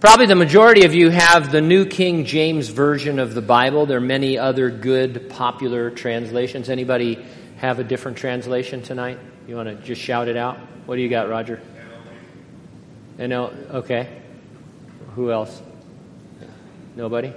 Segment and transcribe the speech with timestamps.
[0.00, 3.84] Probably the majority of you have the New King James Version of the Bible.
[3.84, 6.70] There are many other good, popular translations.
[6.70, 7.18] Anybody
[7.56, 9.18] have a different translation tonight?
[9.48, 10.56] You want to just shout it out?
[10.86, 11.60] What do you got, Roger?
[13.18, 14.20] NL, okay.
[15.16, 15.60] Who else?
[16.94, 17.32] Nobody?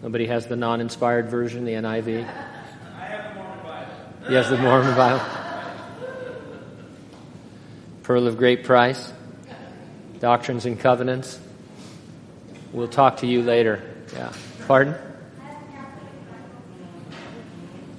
[0.00, 2.20] Nobody has the non inspired version, the NIV?
[2.20, 4.32] I have the Mormon Bible.
[4.32, 5.24] Yes, the Mormon Bible.
[8.04, 9.12] Pearl of Great Price.
[10.20, 11.40] Doctrines and Covenants.
[12.74, 13.80] We'll talk to you later.
[14.12, 14.32] Yeah.
[14.66, 14.96] Pardon?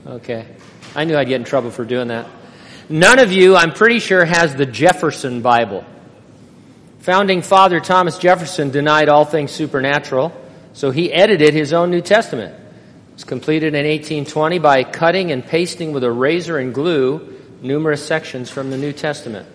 [0.06, 0.46] Okay.
[0.94, 2.28] I knew I'd get in trouble for doing that.
[2.90, 5.86] None of you, I'm pretty sure, has the Jefferson Bible.
[7.00, 10.34] Founding Father Thomas Jefferson denied all things supernatural,
[10.74, 12.54] so he edited his own New Testament.
[12.54, 18.06] It was completed in 1820 by cutting and pasting with a razor and glue numerous
[18.06, 19.48] sections from the New Testament.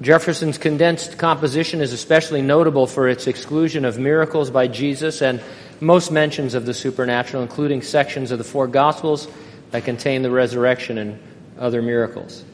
[0.00, 5.40] Jefferson's condensed composition is especially notable for its exclusion of miracles by Jesus and
[5.80, 9.26] most mentions of the supernatural, including sections of the four Gospels
[9.70, 11.18] that contain the resurrection and
[11.58, 12.44] other miracles.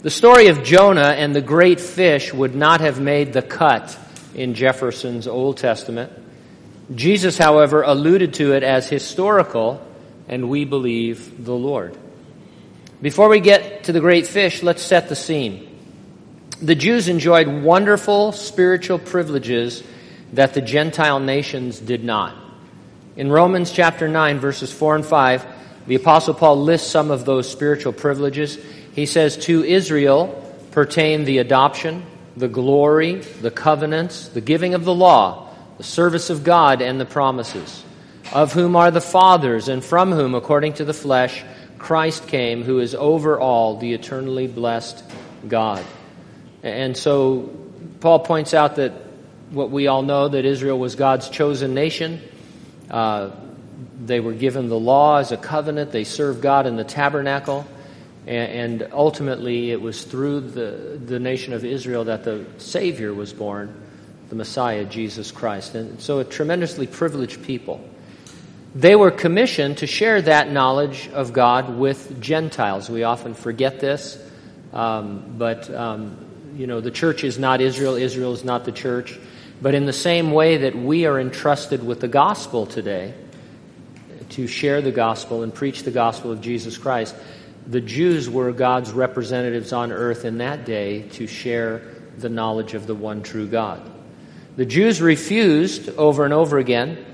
[0.00, 3.96] The story of Jonah and the great fish would not have made the cut
[4.34, 6.10] in Jefferson's Old Testament.
[6.92, 9.80] Jesus, however, alluded to it as historical,
[10.28, 11.96] and we believe the Lord.
[13.00, 15.71] Before we get to the great fish, let's set the scene
[16.62, 19.82] the Jews enjoyed wonderful spiritual privileges
[20.34, 22.36] that the Gentile nations did not.
[23.16, 25.46] In Romans chapter 9, verses 4 and 5,
[25.88, 28.56] the Apostle Paul lists some of those spiritual privileges.
[28.94, 30.38] He says, To Israel
[30.70, 32.04] pertain the adoption,
[32.36, 37.04] the glory, the covenants, the giving of the law, the service of God, and the
[37.04, 37.82] promises,
[38.32, 41.42] of whom are the fathers, and from whom, according to the flesh,
[41.78, 45.02] Christ came, who is over all, the eternally blessed
[45.48, 45.84] God.
[46.62, 47.50] And so
[48.00, 48.92] Paul points out that
[49.50, 52.20] what we all know that Israel was God's chosen nation.
[52.90, 53.30] Uh,
[54.04, 55.92] they were given the law as a covenant.
[55.92, 57.66] They served God in the tabernacle.
[58.26, 63.32] And, and ultimately, it was through the, the nation of Israel that the Savior was
[63.32, 63.74] born,
[64.28, 65.74] the Messiah, Jesus Christ.
[65.74, 67.80] And so, a tremendously privileged people.
[68.74, 72.88] They were commissioned to share that knowledge of God with Gentiles.
[72.88, 74.18] We often forget this,
[74.72, 76.16] um, but um,
[76.54, 79.18] you know, the church is not Israel, Israel is not the church.
[79.60, 83.14] But in the same way that we are entrusted with the gospel today,
[84.30, 87.14] to share the gospel and preach the gospel of Jesus Christ,
[87.66, 91.82] the Jews were God's representatives on earth in that day to share
[92.18, 93.82] the knowledge of the one true God.
[94.56, 97.04] The Jews refused over and over again,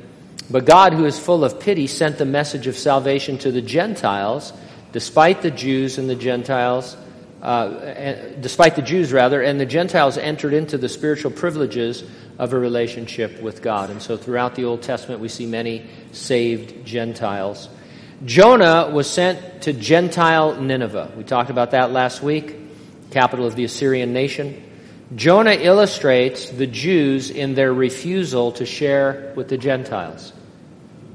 [0.51, 4.53] but God, who is full of pity, sent the message of salvation to the Gentiles,
[4.93, 6.97] despite the Jews and the Gentiles
[7.43, 12.03] uh, despite the Jews rather, and the Gentiles entered into the spiritual privileges
[12.39, 13.91] of a relationship with God.
[13.91, 17.69] And so throughout the Old Testament, we see many saved Gentiles.
[18.25, 21.13] Jonah was sent to Gentile Nineveh.
[21.17, 22.57] We talked about that last week,
[23.11, 24.65] capital of the Assyrian nation.
[25.15, 30.33] Jonah illustrates the Jews in their refusal to share with the Gentiles.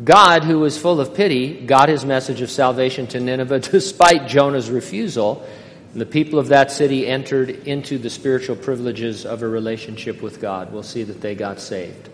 [0.03, 4.69] God, who was full of pity, got his message of salvation to Nineveh despite Jonah's
[4.69, 5.45] refusal
[5.93, 10.73] the people of that city entered into the spiritual privileges of a relationship with God.
[10.73, 12.09] We'll see that they got saved.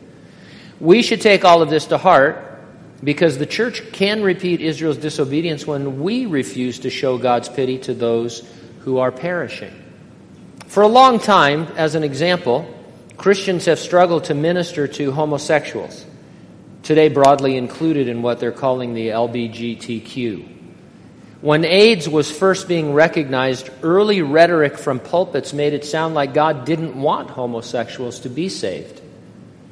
[0.80, 2.46] We should take all of this to heart
[3.04, 7.94] because the church can repeat Israel's disobedience when we refuse to show God's pity to
[7.94, 8.46] those
[8.82, 9.74] who are perishing.
[10.68, 12.76] For a long time, as an example,
[13.18, 16.06] Christians have struggled to minister to homosexuals,
[16.84, 20.59] today broadly included in what they're calling the LBGTQ.
[21.42, 26.66] When AIDS was first being recognized, early rhetoric from pulpits made it sound like God
[26.66, 29.02] didn't want homosexuals to be saved.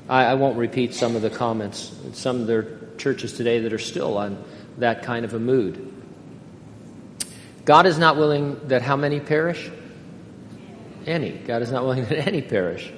[0.08, 1.92] I, I won't repeat some of the comments.
[2.14, 4.42] Some of their churches today that are still on
[4.78, 5.94] that kind of a mood.
[7.66, 9.70] God is not willing that how many perish?
[11.06, 11.32] Any.
[11.32, 12.94] God is not willing that any perish.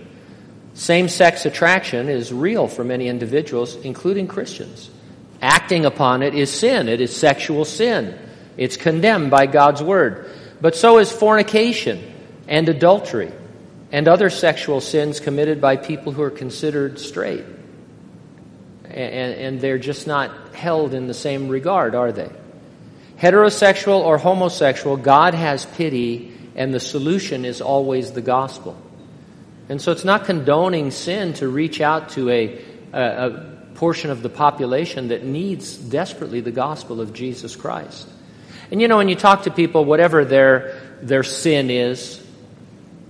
[0.75, 4.91] Same sex attraction is real for many individuals, including Christians.
[5.41, 8.17] Acting upon it is sin, it is sexual sin.
[8.59, 10.29] It's condemned by God's word.
[10.59, 12.03] But so is fornication
[12.45, 13.31] and adultery
[13.89, 17.45] and other sexual sins committed by people who are considered straight.
[18.83, 22.29] And, and, they're just not held in the same regard, are they?
[23.17, 28.75] Heterosexual or homosexual, God has pity, and the solution is always the gospel.
[29.69, 34.21] And so it's not condoning sin to reach out to a, a, a portion of
[34.21, 38.05] the population that needs desperately the gospel of Jesus Christ.
[38.71, 42.25] And you know, when you talk to people, whatever their, their sin is,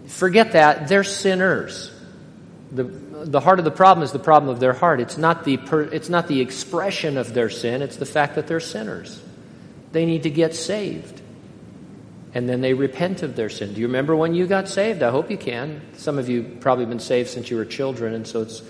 [0.07, 0.87] forget that.
[0.87, 1.91] They're sinners.
[2.71, 5.01] The, the heart of the problem is the problem of their heart.
[5.01, 8.47] It's not the, per, it's not the expression of their sin, it's the fact that
[8.47, 9.21] they're sinners.
[9.91, 11.21] They need to get saved.
[12.33, 13.73] And then they repent of their sin.
[13.73, 15.01] Do you remember when you got saved?
[15.01, 15.81] I hope you can.
[15.93, 18.61] Some of you probably been saved since you were children, and so it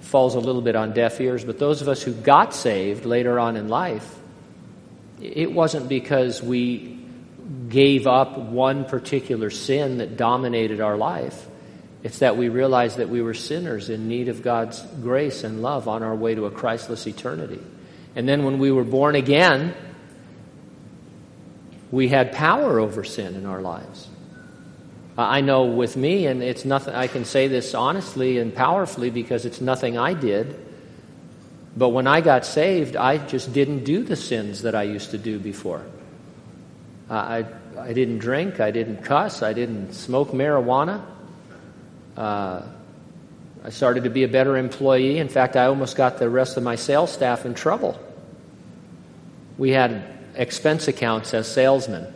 [0.00, 1.44] falls a little bit on deaf ears.
[1.44, 4.18] But those of us who got saved later on in life,
[5.22, 6.98] it wasn't because we
[7.68, 11.48] gave up one particular sin that dominated our life.
[12.02, 15.86] It's that we realized that we were sinners in need of God's grace and love
[15.86, 17.60] on our way to a Christless eternity.
[18.16, 19.74] And then when we were born again,
[21.92, 24.08] we had power over sin in our lives.
[25.16, 29.44] I know with me, and it's nothing, I can say this honestly and powerfully because
[29.44, 30.58] it's nothing I did.
[31.76, 35.18] But when I got saved, I just didn't do the sins that I used to
[35.18, 35.84] do before.
[37.08, 37.44] I,
[37.78, 41.04] I didn't drink, I didn't cuss, I didn't smoke marijuana.
[42.16, 42.62] Uh,
[43.64, 45.18] I started to be a better employee.
[45.18, 47.98] In fact, I almost got the rest of my sales staff in trouble.
[49.56, 50.02] We had
[50.34, 52.12] expense accounts as salesmen.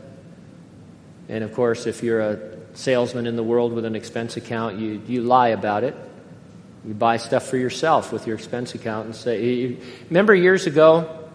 [1.29, 2.39] And of course, if you're a
[2.75, 5.95] salesman in the world with an expense account, you, you lie about it.
[6.87, 9.79] You buy stuff for yourself with your expense account and say, you,
[10.09, 11.29] remember years ago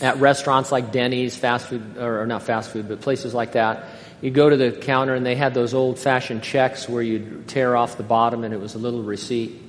[0.00, 3.84] at restaurants like Denny's, fast food, or not fast food, but places like that,
[4.20, 7.76] you go to the counter and they had those old fashioned checks where you'd tear
[7.76, 9.60] off the bottom and it was a little receipt.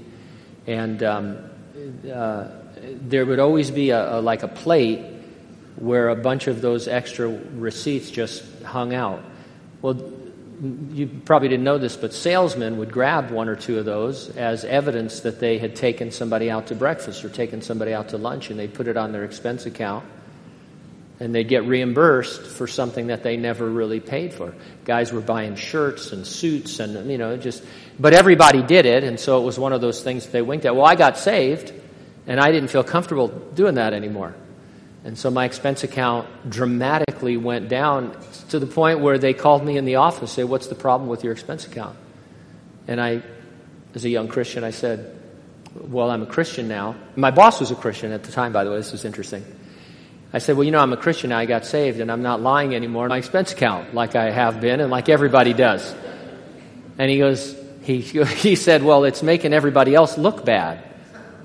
[0.65, 1.37] And um,
[2.11, 2.47] uh,
[2.81, 5.05] there would always be a, a, like a plate
[5.75, 9.23] where a bunch of those extra receipts just hung out.
[9.81, 9.93] Well,
[10.61, 14.65] you probably didn't know this, but salesmen would grab one or two of those as
[14.65, 18.49] evidence that they had taken somebody out to breakfast or taken somebody out to lunch,
[18.49, 20.05] and they'd put it on their expense account
[21.19, 24.53] and they'd get reimbursed for something that they never really paid for.
[24.85, 27.63] Guys were buying shirts and suits and, you know, just,
[27.99, 30.65] but everybody did it, and so it was one of those things that they winked
[30.65, 30.75] at.
[30.75, 31.73] Well, I got saved,
[32.25, 34.33] and I didn't feel comfortable doing that anymore.
[35.03, 38.17] And so my expense account dramatically went down
[38.49, 41.23] to the point where they called me in the office, say, What's the problem with
[41.23, 41.97] your expense account?
[42.87, 43.21] And I,
[43.95, 45.17] as a young Christian, I said,
[45.73, 46.95] Well, I'm a Christian now.
[47.15, 48.77] My boss was a Christian at the time, by the way.
[48.77, 49.45] This is interesting.
[50.33, 51.37] I said, Well, you know, I'm a Christian now.
[51.37, 54.59] I got saved and I'm not lying anymore in my expense account like I have
[54.59, 55.95] been and like everybody does.
[56.97, 60.83] And he goes, he, he said, Well, it's making everybody else look bad.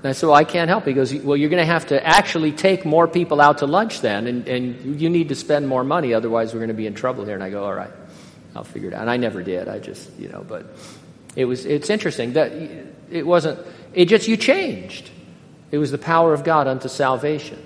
[0.05, 0.85] And I said, Well, I can't help.
[0.85, 4.01] He goes, Well, you're going to have to actually take more people out to lunch
[4.01, 6.93] then, and, and you need to spend more money, otherwise, we're going to be in
[6.93, 7.33] trouble here.
[7.33, 7.89] And I go, All right,
[8.55, 9.01] I'll figure it out.
[9.01, 9.67] And I never did.
[9.67, 10.67] I just, you know, but
[11.35, 12.51] it was, it's interesting that
[13.09, 13.59] it wasn't,
[13.95, 15.09] it just, you changed.
[15.71, 17.59] It was the power of God unto salvation.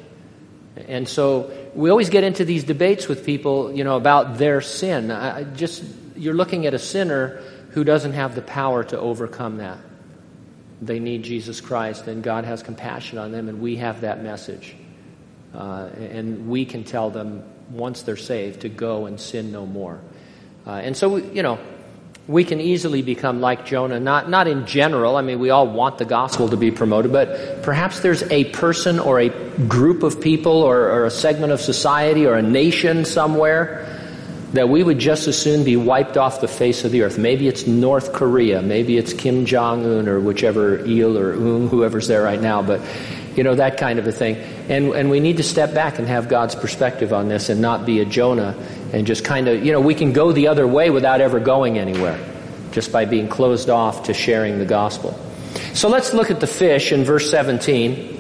[0.88, 5.12] And so we always get into these debates with people, you know, about their sin.
[5.12, 5.84] I just
[6.16, 7.42] you're looking at a sinner
[7.72, 9.80] who doesn't have the power to overcome that.
[10.82, 14.76] They need Jesus Christ, and God has compassion on them, and we have that message.
[15.54, 20.00] Uh, and we can tell them once they're saved to go and sin no more.
[20.66, 21.60] Uh, and so, we, you know,
[22.28, 25.18] we can easily become like Jonah, not, not in general.
[25.18, 29.00] I mean, we all want the gospel to be promoted, but perhaps there's a person
[29.00, 29.30] or a
[29.68, 33.99] group of people or, or a segment of society or a nation somewhere
[34.54, 37.18] that we would just as soon be wiped off the face of the earth.
[37.18, 42.08] Maybe it's North Korea, maybe it's Kim Jong un or whichever Il or Un, whoever's
[42.08, 42.82] there right now, but
[43.36, 44.36] you know, that kind of a thing.
[44.70, 47.86] And, and we need to step back and have God's perspective on this and not
[47.86, 48.56] be a Jonah
[48.92, 51.78] and just kind of, you know, we can go the other way without ever going
[51.78, 52.20] anywhere,
[52.72, 55.18] just by being closed off to sharing the gospel.
[55.74, 58.19] So let's look at the fish in verse 17.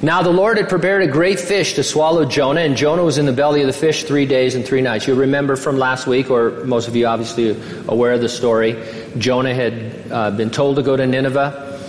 [0.00, 3.26] Now the Lord had prepared a great fish to swallow Jonah, and Jonah was in
[3.26, 5.08] the belly of the fish three days and three nights.
[5.08, 8.80] You'll remember from last week, or most of you obviously aware of the story,
[9.18, 11.80] Jonah had uh, been told to go to Nineveh.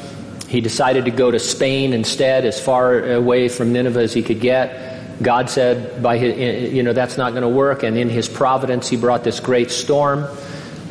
[0.47, 4.39] He decided to go to Spain instead, as far away from Nineveh as he could
[4.39, 5.21] get.
[5.21, 7.83] God said, by his, you know, that's not going to work.
[7.83, 10.25] And in his providence, he brought this great storm.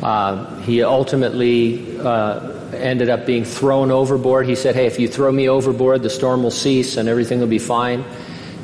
[0.01, 4.47] Uh, he ultimately uh, ended up being thrown overboard.
[4.47, 7.47] He said, Hey, if you throw me overboard, the storm will cease and everything will
[7.47, 8.03] be fine.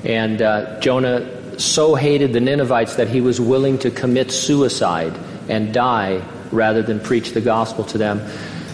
[0.03, 5.13] And uh, Jonah so hated the Ninevites that he was willing to commit suicide
[5.49, 8.21] and die rather than preach the gospel to them.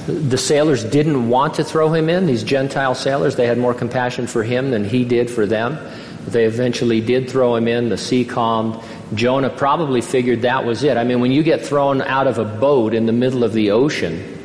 [0.07, 3.35] The sailors didn't want to throw him in, these Gentile sailors.
[3.35, 5.77] They had more compassion for him than he did for them.
[6.27, 7.89] They eventually did throw him in.
[7.89, 8.81] The sea calmed.
[9.13, 10.97] Jonah probably figured that was it.
[10.97, 13.71] I mean, when you get thrown out of a boat in the middle of the
[13.71, 14.40] ocean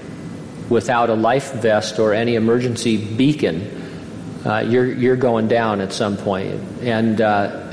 [0.68, 3.70] without a life vest or any emergency beacon,
[4.44, 6.60] uh, you're, you're going down at some point.
[6.82, 7.70] And uh,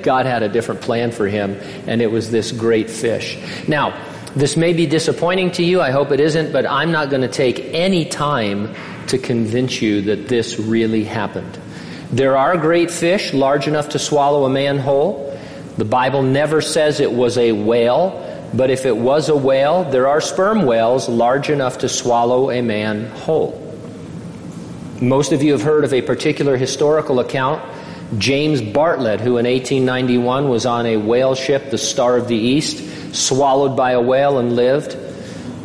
[0.02, 1.52] God had a different plan for him,
[1.86, 3.38] and it was this great fish.
[3.68, 3.94] Now,
[4.36, 5.80] This may be disappointing to you.
[5.80, 8.74] I hope it isn't, but I'm not going to take any time
[9.06, 11.58] to convince you that this really happened.
[12.12, 15.40] There are great fish large enough to swallow a man whole.
[15.78, 20.08] The Bible never says it was a whale, but if it was a whale, there
[20.08, 23.62] are sperm whales large enough to swallow a man whole.
[25.00, 27.62] Most of you have heard of a particular historical account.
[28.18, 33.14] James Bartlett, who in 1891 was on a whale ship, the Star of the East,
[33.14, 34.96] swallowed by a whale and lived.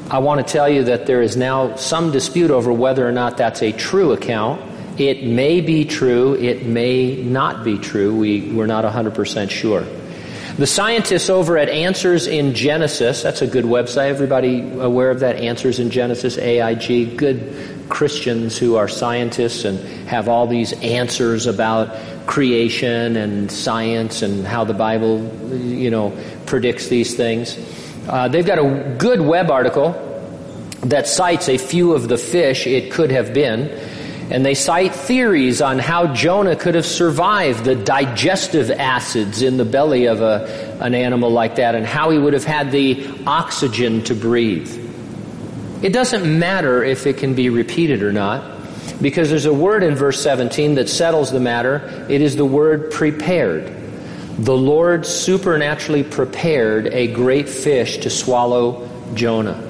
[0.09, 3.37] I want to tell you that there is now some dispute over whether or not
[3.37, 4.61] that's a true account.
[4.99, 8.13] It may be true, it may not be true.
[8.13, 9.85] We, we're not 100% sure.
[10.57, 14.09] The scientists over at Answers in Genesis, that's a good website.
[14.09, 15.37] Everybody aware of that?
[15.37, 17.17] Answers in Genesis, AIG.
[17.17, 24.45] Good Christians who are scientists and have all these answers about creation and science and
[24.45, 25.21] how the Bible,
[25.55, 27.57] you know, predicts these things.
[28.07, 29.93] Uh, they've got a good web article
[30.81, 33.69] that cites a few of the fish it could have been
[34.31, 39.65] and they cite theories on how Jonah could have survived the digestive acids in the
[39.65, 44.01] belly of a, an animal like that and how he would have had the oxygen
[44.05, 44.71] to breathe.
[45.83, 48.61] It doesn't matter if it can be repeated or not
[49.01, 52.05] because there's a word in verse 17 that settles the matter.
[52.07, 53.75] It is the word prepared.
[54.37, 59.61] The Lord supernaturally prepared a great fish to swallow Jonah.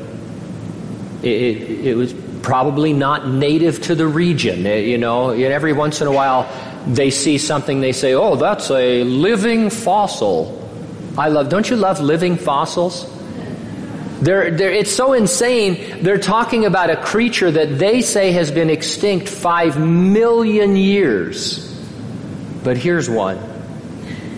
[1.24, 4.66] It, it, it was probably not native to the region.
[4.66, 6.50] Eh, you know, every once in a while
[6.88, 10.58] they see something, they say, oh, that's a living fossil.
[11.18, 13.10] I love, don't you love living fossils?
[14.22, 16.04] They're, they're, it's so insane.
[16.04, 21.68] They're talking about a creature that they say has been extinct five million years.
[22.64, 23.38] But here's one.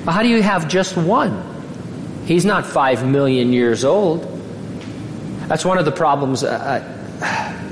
[0.05, 1.51] How do you have just one?
[2.25, 4.23] He's not five million years old.
[5.47, 6.43] That's one of the problems.
[6.43, 6.83] Uh,
[7.21, 7.62] uh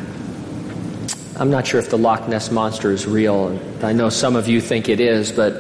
[1.42, 3.60] I'm not sure if the Loch Ness Monster is real.
[3.82, 5.54] I know some of you think it is, but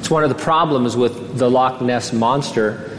[0.00, 2.90] it's one of the problems with the Loch Ness Monster.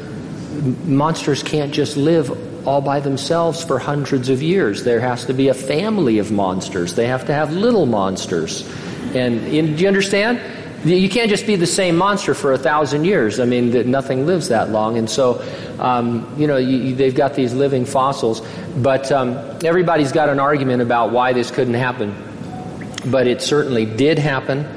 [0.86, 4.86] Monsters can't just live all by themselves for hundreds of years.
[4.86, 6.96] There has to be a family of monsters.
[6.96, 8.65] They have to have little monsters.
[9.13, 10.39] And, and do you understand?
[10.86, 13.41] You can't just be the same monster for a thousand years.
[13.41, 14.98] I mean, nothing lives that long.
[14.98, 15.44] And so,
[15.79, 18.41] um, you know, you, you, they've got these living fossils.
[18.77, 22.15] But um, everybody's got an argument about why this couldn't happen.
[23.05, 24.67] But it certainly did happen.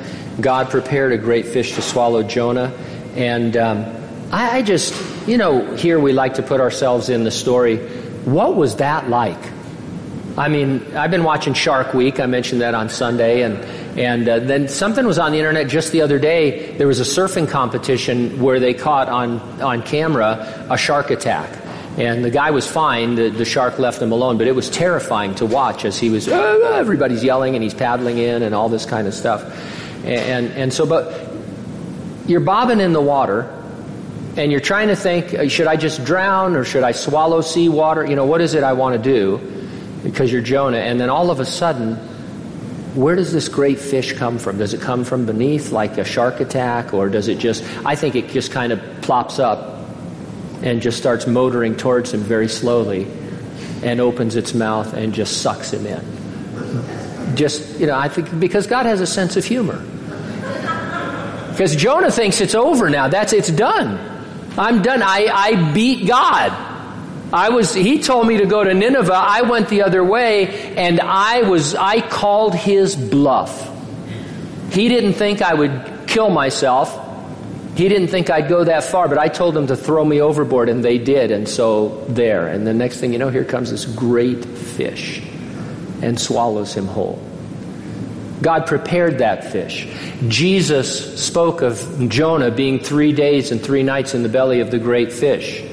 [0.41, 2.73] God prepared a great fish to swallow Jonah.
[3.17, 3.85] And um,
[4.31, 4.95] I, I just,
[5.27, 7.79] you know, here we like to put ourselves in the story.
[8.25, 9.39] What was that like?
[10.37, 12.21] I mean, I've been watching Shark Week.
[12.21, 13.59] I mentioned that on Sunday, and
[13.99, 16.71] and uh, then something was on the internet just the other day.
[16.77, 21.51] There was a surfing competition where they caught on on camera a shark attack,
[21.99, 23.17] and the guy was fine.
[23.17, 26.29] The, the shark left him alone, but it was terrifying to watch as he was.
[26.29, 29.43] Uh, everybody's yelling and he's paddling in and all this kind of stuff,
[30.05, 31.29] and and, and so but
[32.29, 33.53] you're bobbing in the water
[34.37, 38.07] and you're trying to think uh, should I just drown or should I swallow seawater?
[38.07, 39.59] You know, what is it I want to do?
[40.03, 40.79] because you're Jonah.
[40.79, 41.99] And then all of a sudden,
[42.99, 44.59] where does this great fish come from?
[44.59, 48.17] Does it come from beneath like a shark attack, or does it just, I think
[48.17, 49.87] it just kind of plops up
[50.63, 53.07] and just starts motoring towards him very slowly
[53.85, 57.37] and opens its mouth and just sucks him in.
[57.37, 59.79] Just, you know, I think because God has a sense of humor.
[61.53, 63.07] Because Jonah thinks it's over now.
[63.07, 63.99] That's it's done.
[64.59, 65.03] I'm done.
[65.03, 66.68] I, I beat God.
[67.33, 69.13] I was, he told me to go to Nineveh.
[69.13, 73.75] I went the other way and I was, I called his bluff.
[74.73, 77.05] He didn't think I would kill myself.
[77.77, 80.69] He didn't think I'd go that far, but I told them to throw me overboard
[80.69, 81.31] and they did.
[81.31, 82.49] And so there.
[82.49, 85.23] And the next thing you know, here comes this great fish
[86.01, 87.23] and swallows him whole.
[88.41, 89.87] God prepared that fish.
[90.29, 94.79] Jesus spoke of Jonah being three days and three nights in the belly of the
[94.79, 95.68] great fish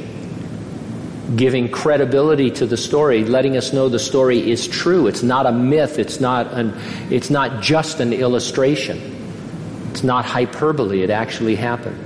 [1.35, 5.07] giving credibility to the story, letting us know the story is true.
[5.07, 5.97] It's not a myth.
[5.97, 6.73] It's not an,
[7.09, 8.99] it's not just an illustration.
[9.91, 11.01] It's not hyperbole.
[11.01, 12.01] It actually happened.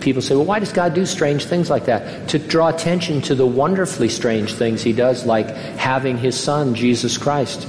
[0.00, 2.28] People say, well, why does God do strange things like that?
[2.30, 7.16] To draw attention to the wonderfully strange things He does, like having His Son, Jesus
[7.16, 7.66] Christ,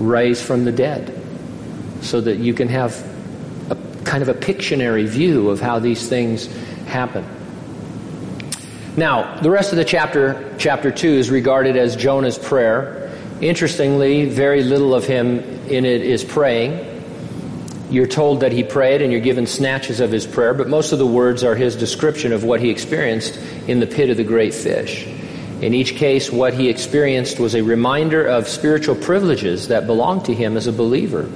[0.00, 1.14] raised from the dead,
[2.02, 3.04] so that you can have
[3.70, 6.46] a kind of a Pictionary view of how these things
[6.86, 7.24] happen.
[8.98, 13.12] Now, the rest of the chapter, chapter 2, is regarded as Jonah's prayer.
[13.40, 15.38] Interestingly, very little of him
[15.68, 16.84] in it is praying.
[17.90, 20.98] You're told that he prayed and you're given snatches of his prayer, but most of
[20.98, 23.38] the words are his description of what he experienced
[23.68, 25.06] in the pit of the great fish.
[25.62, 30.34] In each case, what he experienced was a reminder of spiritual privileges that belong to
[30.34, 31.30] him as a believer.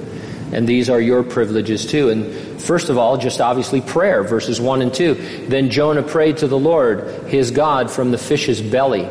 [0.53, 2.09] And these are your privileges too.
[2.09, 5.47] And first of all, just obviously prayer, verses 1 and 2.
[5.47, 9.09] Then Jonah prayed to the Lord, his God, from the fish's belly.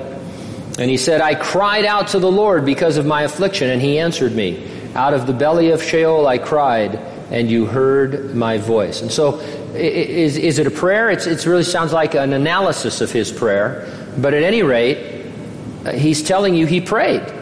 [0.78, 3.98] And he said, I cried out to the Lord because of my affliction, and he
[3.98, 4.70] answered me.
[4.94, 6.94] Out of the belly of Sheol I cried,
[7.30, 9.02] and you heard my voice.
[9.02, 9.38] And so,
[9.74, 11.10] is, is it a prayer?
[11.10, 13.88] It's, it really sounds like an analysis of his prayer.
[14.16, 15.26] But at any rate,
[15.84, 17.41] uh, he's telling you he prayed.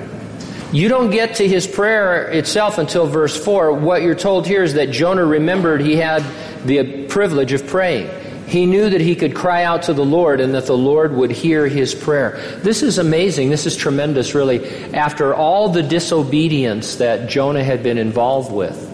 [0.72, 3.72] You don't get to his prayer itself until verse 4.
[3.72, 6.24] What you're told here is that Jonah remembered he had
[6.64, 8.08] the privilege of praying.
[8.46, 11.32] He knew that he could cry out to the Lord and that the Lord would
[11.32, 12.38] hear his prayer.
[12.62, 13.50] This is amazing.
[13.50, 18.86] This is tremendous, really, after all the disobedience that Jonah had been involved with.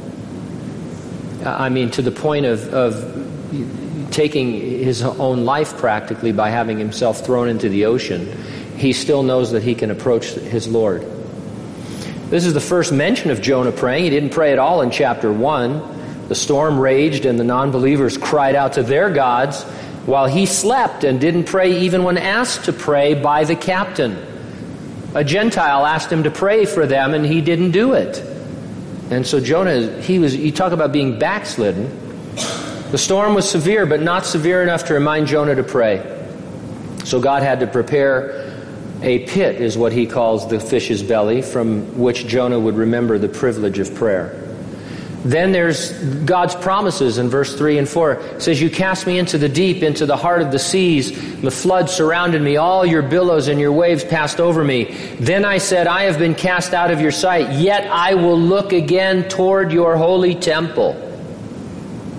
[1.45, 6.79] Uh, I mean, to the point of, of taking his own life practically by having
[6.79, 8.31] himself thrown into the ocean,
[8.77, 11.16] he still knows that he can approach his Lord.
[12.29, 14.03] This is the first mention of Jonah praying.
[14.03, 16.27] He didn't pray at all in chapter 1.
[16.27, 19.63] The storm raged and the non believers cried out to their gods
[20.07, 24.19] while he slept and didn't pray even when asked to pray by the captain.
[25.15, 28.19] A Gentile asked him to pray for them and he didn't do it.
[29.09, 32.35] And so Jonah, he was, you talk about being backslidden.
[32.91, 36.03] The storm was severe, but not severe enough to remind Jonah to pray.
[37.05, 38.36] So God had to prepare
[39.07, 43.29] a pit is what he calls the fish's belly, from which Jonah would remember the
[43.29, 44.43] privilege of prayer.
[45.25, 45.93] Then there's
[46.25, 48.13] God's promises in verse 3 and 4.
[48.13, 51.41] It says, You cast me into the deep, into the heart of the seas.
[51.41, 52.57] The flood surrounded me.
[52.57, 54.85] All your billows and your waves passed over me.
[55.19, 58.73] Then I said, I have been cast out of your sight, yet I will look
[58.73, 60.95] again toward your holy temple.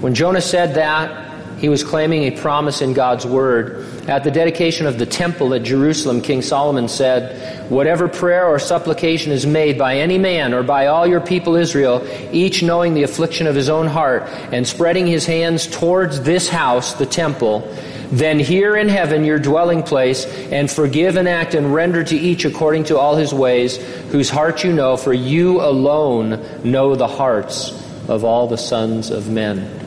[0.01, 3.85] When Jonah said that, he was claiming a promise in God's word.
[4.07, 9.33] At the dedication of the temple at Jerusalem, King Solomon said, Whatever prayer or supplication
[9.33, 13.47] is made by any man or by all your people Israel, each knowing the affliction
[13.47, 17.69] of his own heart and spreading his hands towards this house, the temple,
[18.09, 22.45] then hear in heaven your dwelling place and forgive and act and render to each
[22.45, 23.75] according to all his ways,
[24.11, 27.71] whose heart you know, for you alone know the hearts
[28.07, 29.86] of all the sons of men.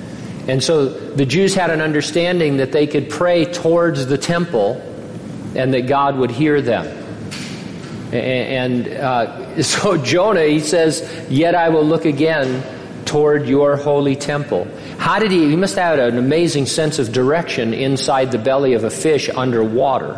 [0.51, 4.83] And so the Jews had an understanding that they could pray towards the temple
[5.55, 6.87] and that God would hear them.
[8.13, 12.65] And uh, so Jonah, he says, Yet I will look again
[13.05, 14.67] toward your holy temple.
[14.99, 15.49] How did he?
[15.49, 19.29] He must have had an amazing sense of direction inside the belly of a fish
[19.29, 20.15] underwater.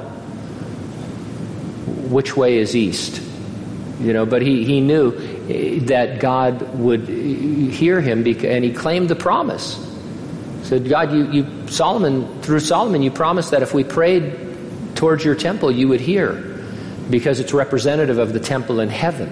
[2.09, 3.21] Which way is east?
[4.01, 5.13] You know, but he, he knew
[5.51, 9.92] eh, that God would hear him and he claimed the promise
[10.73, 15.35] said, God, you, you, Solomon, through Solomon, you promised that if we prayed towards your
[15.35, 16.33] temple, you would hear
[17.11, 19.29] because it's representative of the temple in heaven.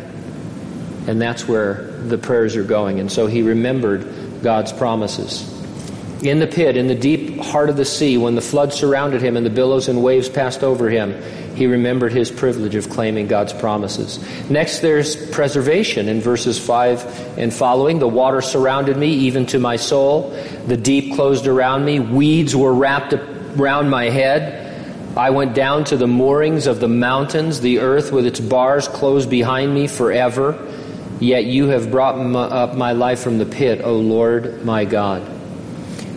[1.07, 3.00] And that's where the prayers are going.
[3.00, 5.48] And so he remembered God's promises.
[6.22, 9.38] In the pit, in the deep heart of the sea, when the flood surrounded him
[9.38, 11.14] and the billows and waves passed over him,
[11.56, 14.18] he remembered his privilege of claiming God's promises.
[14.50, 18.00] Next, there's preservation in verses 5 and following.
[18.00, 20.30] The water surrounded me, even to my soul.
[20.66, 22.00] The deep closed around me.
[22.00, 25.16] Weeds were wrapped around my head.
[25.16, 27.62] I went down to the moorings of the mountains.
[27.62, 30.70] The earth with its bars closed behind me forever.
[31.18, 35.39] Yet you have brought up my life from the pit, O Lord my God.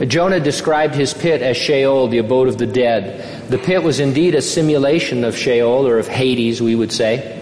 [0.08, 3.50] Jonah described his pit as Sheol, the abode of the dead.
[3.50, 7.40] The pit was indeed a simulation of Sheol, or of Hades, we would say.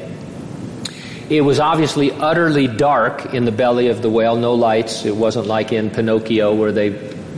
[1.29, 5.05] It was obviously utterly dark in the belly of the whale, no lights.
[5.05, 6.87] It wasn't like in Pinocchio where they,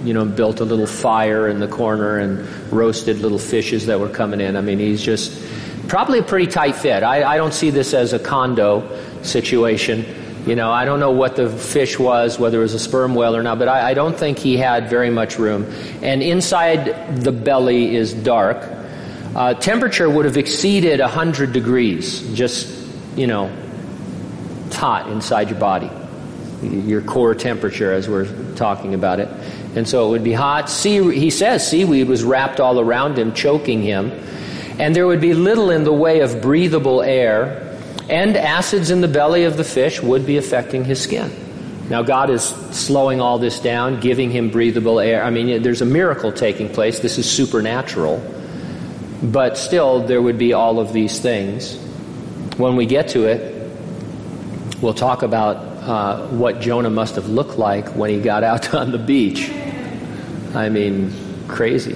[0.04, 4.10] you know, built a little fire in the corner and roasted little fishes that were
[4.10, 4.56] coming in.
[4.56, 5.40] I mean, he's just
[5.88, 7.04] probably a pretty tight fit.
[7.04, 10.23] I, I don't see this as a condo situation.
[10.46, 13.34] You know, I don't know what the fish was, whether it was a sperm whale
[13.34, 15.66] or not, but I, I don't think he had very much room.
[16.02, 18.58] And inside the belly is dark.
[19.36, 22.68] Uh, temperature would have exceeded 100 degrees, just,
[23.16, 23.50] you know,
[24.74, 25.90] hot inside your body.
[26.62, 29.30] Your core temperature, as we're talking about it.
[29.76, 30.70] And so it would be hot.
[30.70, 34.12] Sea, he says seaweed was wrapped all around him, choking him.
[34.78, 37.63] And there would be little in the way of breathable air
[38.10, 41.32] and acids in the belly of the fish would be affecting his skin.
[41.90, 45.24] Now, God is slowing all this down, giving him breathable air.
[45.24, 47.00] I mean, there's a miracle taking place.
[47.00, 48.24] This is supernatural.
[49.22, 51.78] But still, there would be all of these things.
[52.58, 53.72] When we get to it,
[54.82, 58.92] we'll talk about uh, what Jonah must have looked like when he got out on
[58.92, 59.50] the beach.
[60.56, 61.12] I mean,
[61.48, 61.96] crazy.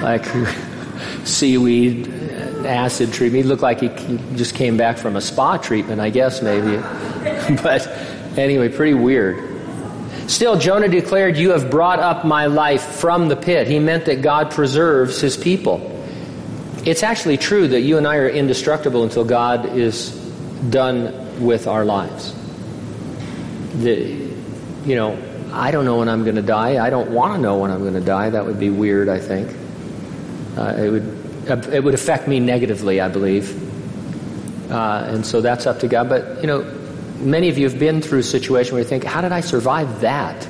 [0.00, 0.24] Like
[1.24, 2.06] seaweed,
[2.66, 3.44] acid treatment.
[3.44, 3.88] He looked like he,
[4.36, 6.76] just came back from a spa treatment, I guess, maybe.
[7.62, 7.86] but
[8.36, 9.48] anyway, pretty weird.
[10.28, 13.66] Still, Jonah declared, You have brought up my life from the pit.
[13.66, 15.94] He meant that God preserves his people.
[16.84, 20.10] It's actually true that you and I are indestructible until God is
[20.70, 22.34] done with our lives.
[23.76, 23.96] The,
[24.84, 25.18] you know,
[25.52, 26.84] I don't know when I'm going to die.
[26.84, 28.30] I don't want to know when I'm going to die.
[28.30, 29.56] That would be weird, I think.
[30.56, 31.17] Uh, it would
[31.50, 34.70] it would affect me negatively, I believe.
[34.70, 36.08] Uh, and so that's up to God.
[36.08, 36.62] But, you know,
[37.18, 40.00] many of you have been through a situation where you think, how did I survive
[40.02, 40.44] that?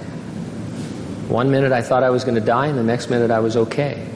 [1.29, 3.57] One minute I thought I was going to die, and the next minute I was
[3.57, 4.07] okay.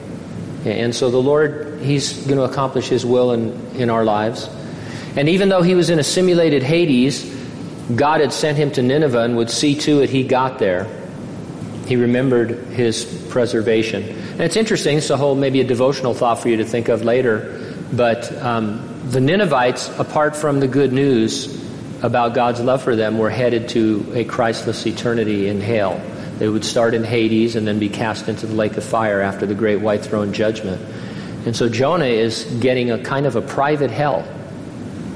[0.65, 4.49] And so the Lord, He's going to accomplish His will in, in our lives.
[5.15, 7.23] And even though He was in a simulated Hades,
[7.95, 10.87] God had sent Him to Nineveh and would see to it He got there.
[11.85, 14.22] He remembered His preservation.
[14.33, 17.03] And it's interesting, it's a whole, maybe a devotional thought for you to think of
[17.03, 21.61] later, but um, the Ninevites, apart from the good news
[22.01, 26.01] about God's love for them, were headed to a Christless eternity in hell.
[26.39, 29.45] They would start in Hades and then be cast into the lake of fire after
[29.45, 30.81] the great white throne judgment.
[31.45, 34.27] And so Jonah is getting a kind of a private hell.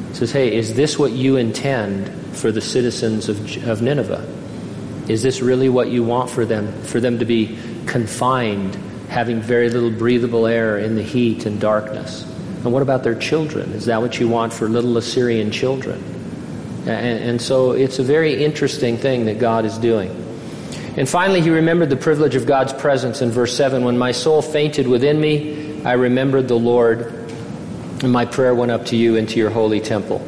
[0.10, 4.25] He says, Hey, is this what you intend for the citizens of, of Nineveh?
[5.08, 6.71] Is this really what you want for them?
[6.84, 8.77] For them to be confined,
[9.10, 12.24] having very little breathable air in the heat and darkness?
[12.63, 13.72] And what about their children?
[13.74, 16.04] Is that what you want for little Assyrian children?
[16.82, 20.10] And, and so it's a very interesting thing that God is doing.
[20.98, 24.41] And finally, he remembered the privilege of God's presence in verse 7 When my soul
[24.41, 27.02] fainted within me, I remembered the Lord,
[28.02, 30.26] and my prayer went up to you into your holy temple.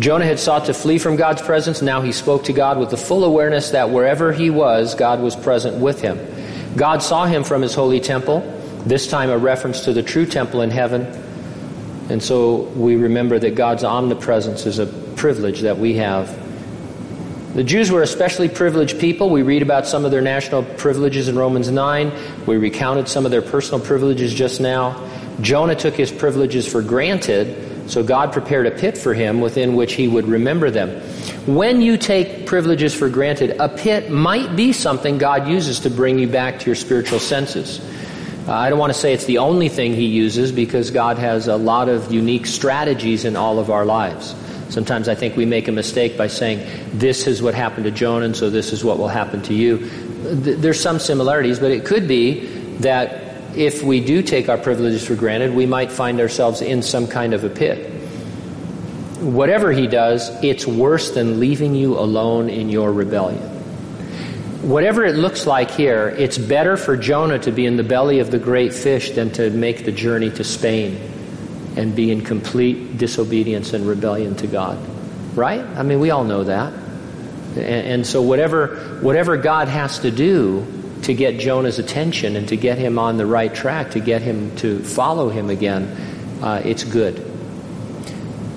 [0.00, 1.80] Jonah had sought to flee from God's presence.
[1.80, 5.36] Now he spoke to God with the full awareness that wherever he was, God was
[5.36, 6.18] present with him.
[6.76, 8.40] God saw him from his holy temple,
[8.84, 11.02] this time a reference to the true temple in heaven.
[12.10, 16.44] And so we remember that God's omnipresence is a privilege that we have
[17.54, 19.30] the Jews were especially privileged people.
[19.30, 22.12] We read about some of their national privileges in Romans 9.
[22.46, 25.08] We recounted some of their personal privileges just now.
[25.40, 29.92] Jonah took his privileges for granted, so God prepared a pit for him within which
[29.92, 31.00] he would remember them.
[31.46, 36.18] When you take privileges for granted, a pit might be something God uses to bring
[36.18, 37.80] you back to your spiritual senses.
[38.48, 41.46] Uh, I don't want to say it's the only thing he uses because God has
[41.46, 44.34] a lot of unique strategies in all of our lives.
[44.70, 48.24] Sometimes I think we make a mistake by saying, this is what happened to Jonah,
[48.24, 49.86] and so this is what will happen to you.
[50.24, 52.46] There's some similarities, but it could be
[52.78, 53.22] that
[53.54, 57.34] if we do take our privileges for granted, we might find ourselves in some kind
[57.34, 57.93] of a pit.
[59.24, 63.40] Whatever he does, it's worse than leaving you alone in your rebellion.
[64.68, 68.30] Whatever it looks like here, it's better for Jonah to be in the belly of
[68.30, 71.00] the great fish than to make the journey to Spain
[71.74, 74.78] and be in complete disobedience and rebellion to God.
[75.34, 75.60] Right?
[75.60, 76.74] I mean, we all know that.
[77.56, 80.66] And, and, so, whatever, whatever God has to do
[81.02, 84.54] to get Jonah's attention and to get him on the right track, to get him
[84.56, 85.84] to follow him again,
[86.42, 87.33] uh, it's good.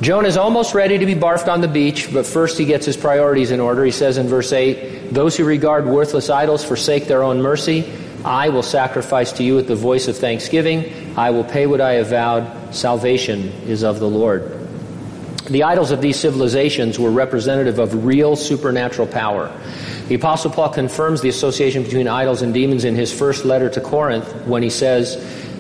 [0.02, 3.50] Jonah's almost ready to be barfed on the beach, but first he gets his priorities
[3.50, 3.84] in order.
[3.84, 7.92] He says in verse 8 Those who regard worthless idols forsake their own mercy.
[8.24, 11.18] I will sacrifice to you with the voice of thanksgiving.
[11.18, 12.76] I will pay what I have vowed.
[12.76, 14.54] Salvation is of the Lord.
[15.50, 19.52] The idols of these civilizations were representative of real supernatural power.
[20.10, 23.82] The Apostle Paul confirms the association between idols and demons in his first letter to
[23.82, 25.16] Corinth when he says,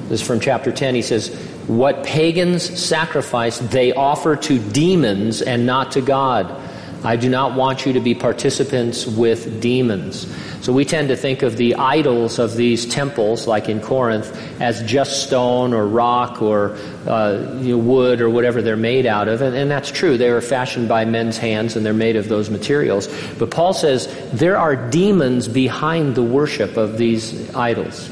[0.09, 1.29] this is from chapter 10, he says,
[1.67, 6.63] What pagans sacrifice, they offer to demons and not to God.
[7.03, 10.27] I do not want you to be participants with demons.
[10.61, 14.81] So we tend to think of the idols of these temples, like in Corinth, as
[14.83, 19.41] just stone or rock or uh, you know, wood or whatever they're made out of.
[19.41, 20.17] And, and that's true.
[20.17, 23.07] They were fashioned by men's hands and they're made of those materials.
[23.37, 28.09] But Paul says there are demons behind the worship of these idols.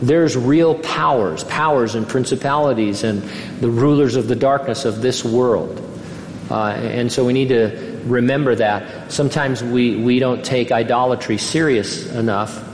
[0.00, 3.22] There's real powers, powers and principalities and
[3.60, 5.84] the rulers of the darkness of this world.
[6.50, 9.12] Uh, and so we need to remember that.
[9.12, 12.64] Sometimes we, we don't take idolatry serious enough.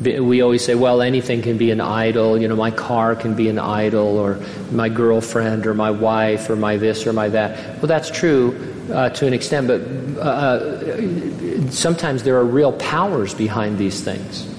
[0.00, 2.40] We always say, well, anything can be an idol.
[2.40, 4.40] You know, my car can be an idol, or
[4.72, 7.76] my girlfriend, or my wife, or my this, or my that.
[7.78, 9.82] Well, that's true uh, to an extent, but
[10.18, 14.49] uh, uh sometimes there are real powers behind these things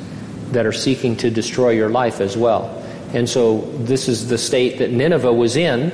[0.51, 2.83] that are seeking to destroy your life as well.
[3.13, 5.91] And so this is the state that Nineveh was in,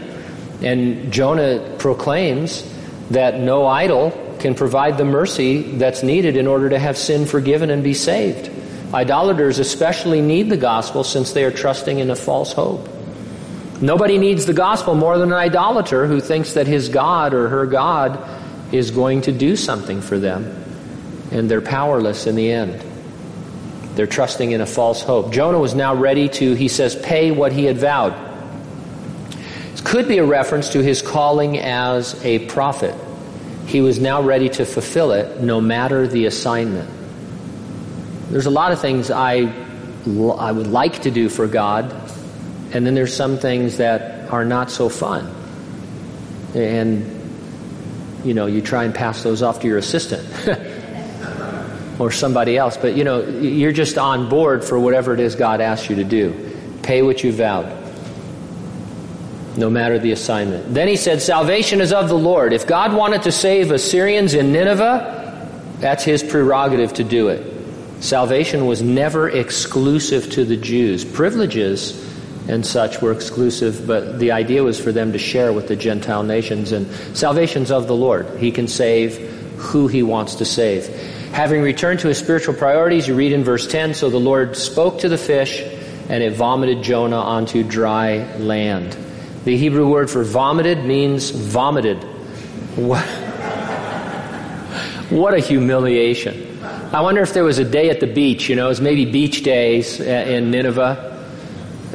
[0.62, 2.64] and Jonah proclaims
[3.10, 7.70] that no idol can provide the mercy that's needed in order to have sin forgiven
[7.70, 8.52] and be saved.
[8.94, 12.88] Idolaters especially need the gospel since they are trusting in a false hope.
[13.82, 17.66] Nobody needs the gospel more than an idolater who thinks that his God or her
[17.66, 18.20] God
[18.74, 20.46] is going to do something for them,
[21.32, 22.84] and they're powerless in the end.
[23.98, 25.32] They're trusting in a false hope.
[25.32, 28.14] Jonah was now ready to, he says, pay what he had vowed.
[29.74, 32.94] It could be a reference to his calling as a prophet.
[33.66, 36.88] He was now ready to fulfill it no matter the assignment.
[38.30, 39.52] There's a lot of things I,
[40.38, 41.92] I would like to do for God,
[42.74, 45.26] and then there's some things that are not so fun.
[46.54, 50.24] And, you know, you try and pass those off to your assistant
[52.00, 52.78] or somebody else.
[52.78, 56.04] But, you know, you're just on board for whatever it is God asks you to
[56.04, 56.54] do.
[56.84, 57.66] Pay what you vowed,
[59.58, 60.74] no matter the assignment.
[60.74, 62.54] Then he said, Salvation is of the Lord.
[62.54, 65.16] If God wanted to save Assyrians in Nineveh,
[65.80, 67.54] that's his prerogative to do it.
[68.00, 71.04] Salvation was never exclusive to the Jews.
[71.04, 72.06] Privileges
[72.48, 76.24] and such were exclusive, but the idea was for them to share with the Gentile
[76.24, 76.72] nations.
[76.72, 78.28] And salvation's of the Lord.
[78.38, 79.18] He can save
[79.58, 80.88] who he wants to save.
[81.32, 85.00] Having returned to his spiritual priorities, you read in verse 10 So the Lord spoke
[85.00, 85.62] to the fish,
[86.10, 88.98] and it vomited Jonah onto dry land.
[89.46, 92.04] The Hebrew word for vomited means vomited.
[92.76, 93.06] What,
[95.10, 96.60] what a humiliation.
[96.92, 99.06] I wonder if there was a day at the beach, you know, it was maybe
[99.06, 101.16] beach days uh, in Nineveh.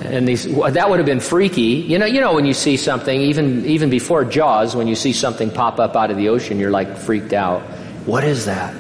[0.01, 1.63] And these, that would have been freaky.
[1.63, 5.13] You know, you know when you see something, even, even before Jaws, when you see
[5.13, 7.63] something pop up out of the ocean, you're like freaked out.
[8.07, 8.75] What is that?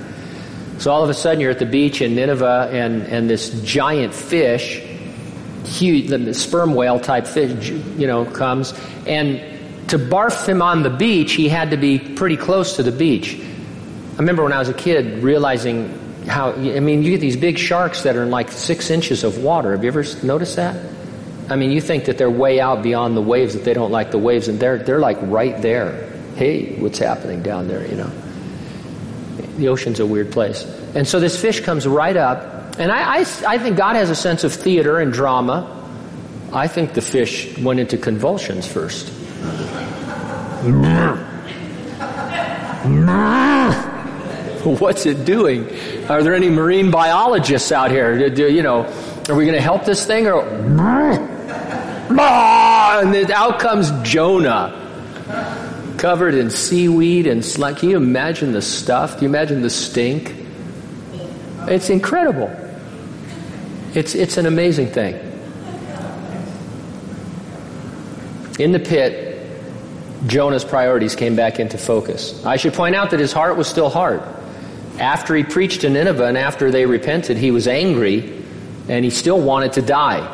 [0.82, 4.12] So all of a sudden you're at the beach in Nineveh and, and this giant
[4.12, 4.82] fish,
[5.64, 8.74] huge, the sperm whale type fish, you know, comes.
[9.06, 9.38] And
[9.90, 13.38] to barf him on the beach, he had to be pretty close to the beach.
[13.38, 17.58] I remember when I was a kid realizing how, I mean, you get these big
[17.58, 19.70] sharks that are in like six inches of water.
[19.70, 20.84] Have you ever noticed that?
[21.48, 24.10] I mean, you think that they're way out beyond the waves, that they don't like
[24.10, 26.10] the waves, and they're, they're like right there.
[26.34, 28.10] Hey, what's happening down there, you know?
[29.62, 30.64] The ocean's a weird place.
[30.96, 34.16] And so this fish comes right up, and I, I, I think God has a
[34.16, 35.68] sense of theater and drama.
[36.52, 39.08] I think the fish went into convulsions first.
[44.80, 45.68] What's it doing?
[46.08, 48.30] Are there any marine biologists out here?
[48.30, 48.92] Do, you know,
[49.28, 50.42] are we going to help this thing or?
[52.12, 54.81] And out comes Jonah,
[56.02, 57.76] covered in seaweed and slime.
[57.76, 59.14] Can you imagine the stuff?
[59.14, 60.34] Can you imagine the stink?
[61.68, 62.50] It's incredible.
[63.94, 65.14] It's, it's an amazing thing.
[68.58, 69.46] In the pit,
[70.26, 72.44] Jonah's priorities came back into focus.
[72.44, 74.22] I should point out that his heart was still hard.
[74.98, 78.42] After he preached to Nineveh and after they repented, he was angry
[78.88, 80.26] and he still wanted to die.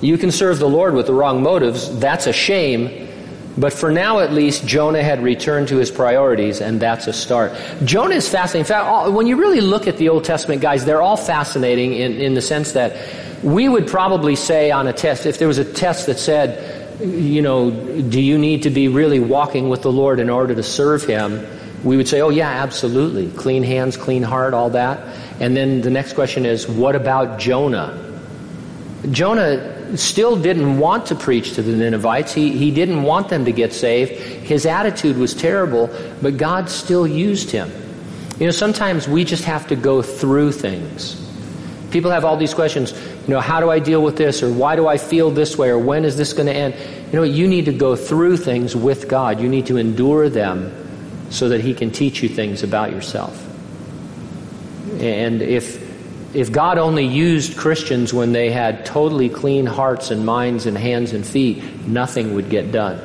[0.00, 2.00] You can serve the Lord with the wrong motives.
[2.00, 3.10] That's a shame.
[3.56, 7.52] But for now, at least, Jonah had returned to his priorities, and that's a start.
[7.84, 8.60] Jonah is fascinating.
[8.60, 12.12] In fact, when you really look at the Old Testament guys, they're all fascinating in,
[12.14, 12.96] in the sense that
[13.42, 17.42] we would probably say on a test, if there was a test that said, you
[17.42, 21.04] know, do you need to be really walking with the Lord in order to serve
[21.04, 21.44] Him?
[21.84, 23.30] we would say, oh, yeah, absolutely.
[23.32, 25.00] Clean hands, clean heart, all that.
[25.40, 27.98] And then the next question is, what about Jonah?
[29.10, 32.32] Jonah still didn't want to preach to the Ninevites.
[32.32, 34.12] He, he didn't want them to get saved.
[34.12, 37.70] His attitude was terrible, but God still used him.
[38.38, 41.18] You know, sometimes we just have to go through things.
[41.90, 44.76] People have all these questions, you know, how do I deal with this, or why
[44.76, 46.74] do I feel this way, or when is this going to end?
[47.12, 49.40] You know, you need to go through things with God.
[49.40, 50.72] You need to endure them
[51.30, 53.38] so that he can teach you things about yourself.
[55.00, 55.81] And if,
[56.34, 61.12] if God only used Christians when they had totally clean hearts and minds and hands
[61.12, 62.98] and feet, nothing would get done.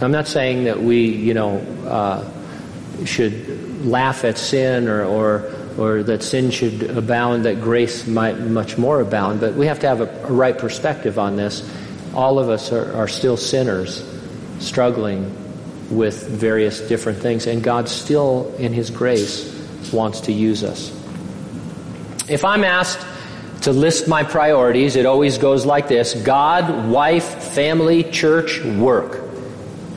[0.00, 6.02] I'm not saying that we, you know, uh, should laugh at sin or, or, or
[6.02, 10.00] that sin should abound, that grace might much more abound, but we have to have
[10.00, 11.68] a, a right perspective on this.
[12.14, 14.02] All of us are, are still sinners,
[14.60, 15.36] struggling
[15.90, 19.50] with various different things, and God still, in His grace,
[19.92, 21.01] wants to use us.
[22.32, 23.06] If I'm asked
[23.62, 29.20] to list my priorities, it always goes like this God, wife, family, church, work.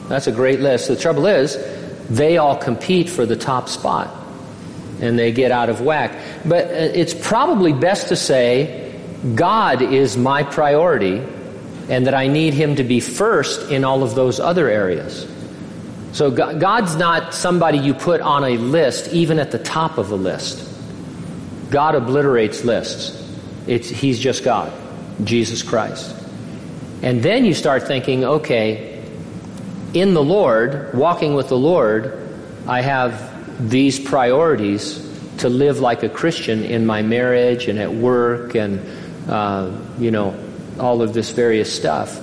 [0.10, 0.90] That's a great list.
[0.90, 1.58] The trouble is,
[2.10, 4.14] they all compete for the top spot
[5.00, 6.12] and they get out of whack.
[6.44, 9.00] But uh, it's probably best to say,
[9.34, 11.24] God is my priority
[11.90, 15.26] and that I need Him to be first in all of those other areas.
[16.12, 20.18] So God's not somebody you put on a list, even at the top of the
[20.18, 20.75] list.
[21.70, 23.22] God obliterates lists.
[23.68, 24.72] It's, he's just God,
[25.24, 26.16] Jesus Christ.
[27.02, 29.04] And then you start thinking, okay,
[29.94, 32.30] in the Lord, walking with the Lord,
[32.68, 35.02] I have these priorities
[35.38, 38.82] to live like a Christian in my marriage and at work and,
[39.30, 40.38] uh, you know,
[40.80, 42.22] all of this various stuff.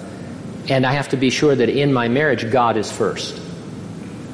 [0.68, 3.40] And I have to be sure that in my marriage, God is first.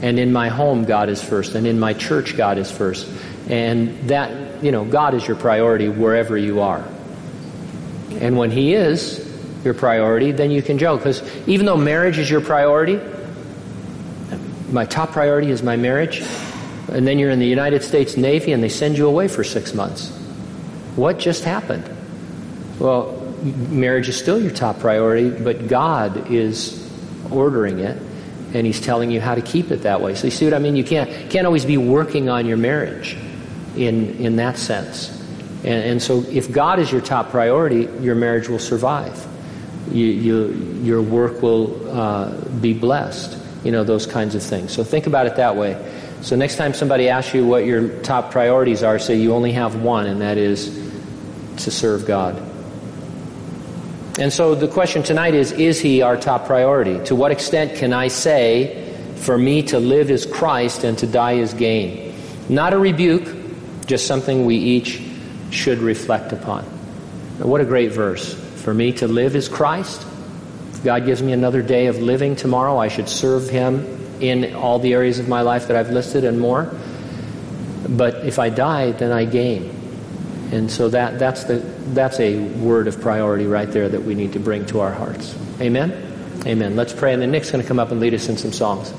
[0.03, 1.55] And in my home, God is first.
[1.55, 3.09] And in my church, God is first.
[3.49, 6.85] And that, you know, God is your priority wherever you are.
[8.21, 9.25] And when He is
[9.65, 11.01] your priority, then you can joke.
[11.01, 13.01] Because even though marriage is your priority,
[14.71, 16.23] my top priority is my marriage,
[16.91, 19.75] and then you're in the United States Navy and they send you away for six
[19.75, 20.11] months.
[20.97, 21.89] What just happened?
[22.79, 23.13] Well,
[23.69, 26.85] marriage is still your top priority, but God is
[27.31, 28.01] ordering it
[28.55, 30.15] and he's telling you how to keep it that way.
[30.15, 30.77] So you see what I mean?
[30.77, 33.17] You can't can't always be working on your marriage
[33.79, 35.19] in in that sense.
[35.65, 39.27] And, and so if God is your top priority, your marriage will survive.
[39.91, 43.37] You, you, your work will uh, be blessed.
[43.65, 44.73] You know, those kinds of things.
[44.73, 45.77] So think about it that way.
[46.21, 49.83] So next time somebody asks you what your top priorities are, say you only have
[49.83, 50.69] one, and that is
[51.59, 52.41] to serve God.
[54.19, 57.03] And so the question tonight is Is he our top priority?
[57.05, 58.85] To what extent can I say,
[59.17, 62.15] for me to live is Christ and to die is gain?
[62.49, 63.38] Not a rebuke,
[63.89, 65.03] just something we each
[65.51, 66.63] should reflect upon.
[67.39, 68.35] What a great verse.
[68.63, 70.07] For me to live is Christ.
[70.73, 74.79] If God gives me another day of living tomorrow, I should serve him in all
[74.79, 76.73] the areas of my life that I've listed and more.
[77.89, 79.75] But if I die, then I gain.
[80.53, 81.57] And so that, that's, the,
[81.95, 85.37] that's a word of priority right there that we need to bring to our hearts.
[85.61, 85.93] Amen?
[86.47, 86.77] Amen.
[86.77, 88.93] Let's pray, and then Nick's going to come up and lead us in some songs.